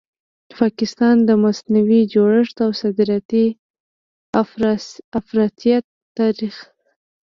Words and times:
پاکستان؛ 0.59 1.17
د 1.29 1.29
مصنوعي 1.43 2.01
جوړښت 2.13 2.57
او 2.65 2.71
صادراتي 2.81 3.45
افراطیت 5.19 5.85
تاریخ 6.19 6.55